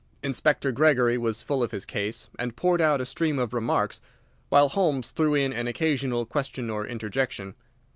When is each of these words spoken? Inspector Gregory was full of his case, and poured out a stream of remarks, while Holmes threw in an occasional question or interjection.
Inspector 0.23 0.71
Gregory 0.71 1.15
was 1.19 1.43
full 1.43 1.61
of 1.61 1.69
his 1.69 1.85
case, 1.85 2.27
and 2.39 2.55
poured 2.55 2.81
out 2.81 2.99
a 3.01 3.05
stream 3.05 3.37
of 3.37 3.53
remarks, 3.53 4.01
while 4.49 4.69
Holmes 4.69 5.11
threw 5.11 5.35
in 5.35 5.53
an 5.53 5.67
occasional 5.67 6.25
question 6.25 6.71
or 6.71 6.87
interjection. 6.87 7.53